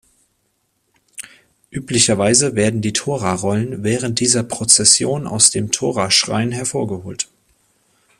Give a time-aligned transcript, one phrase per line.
[1.69, 7.29] Üblicherweise werden die Torarollen während dieser Prozession aus dem Toraschrein hervorgeholt.